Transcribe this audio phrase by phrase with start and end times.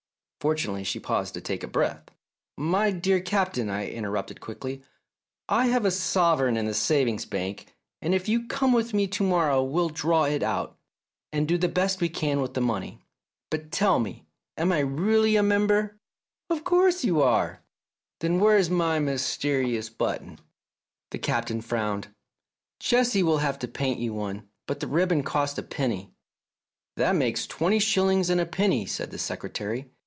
[0.41, 2.09] Fortunately she paused to take breath."
[2.57, 4.81] My dear Captain," I interrupted quickly,
[5.47, 9.23] I have a sovereign in the savings bank, and if you come with me to
[9.23, 10.79] morrow we'll draw it out,
[11.31, 12.97] and do the best we can with the money.
[13.51, 14.25] But tell me,
[14.57, 15.99] am I really a member?""
[16.49, 17.61] Of course you are!"
[18.21, 20.39] "Then where's my mysterious button?"
[21.11, 22.07] The Captain frowned.
[22.79, 26.09] "Jessie will have to paint you one, but the ribbon costs a penny."
[26.97, 29.91] "That makes twenty shillings and a penny," said the Secretary.